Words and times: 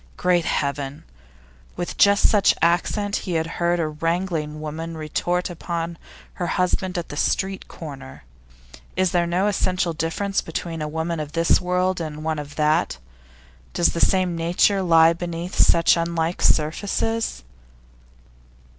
Great 0.17 0.45
Heaven! 0.45 1.03
With 1.75 1.95
just 1.95 2.27
such 2.27 2.55
accent 2.59 3.17
he 3.17 3.33
had 3.33 3.45
heard 3.61 3.79
a 3.79 3.87
wrangling 3.89 4.59
woman 4.59 4.97
retort 4.97 5.47
upon 5.47 5.99
her 6.33 6.47
husband 6.47 6.97
at 6.97 7.09
the 7.09 7.15
street 7.15 7.67
corner. 7.67 8.23
Is 8.95 9.11
there 9.11 9.25
then 9.27 9.29
no 9.29 9.45
essential 9.45 9.93
difference 9.93 10.41
between 10.41 10.81
a 10.81 10.87
woman 10.87 11.19
of 11.19 11.33
this 11.33 11.61
world 11.61 12.01
and 12.01 12.23
one 12.23 12.39
of 12.39 12.55
that? 12.55 12.97
Does 13.73 13.93
the 13.93 14.01
same 14.01 14.35
nature 14.35 14.81
lie 14.81 15.13
beneath 15.13 15.53
such 15.53 15.95
unlike 15.95 16.41
surfaces? 16.41 17.43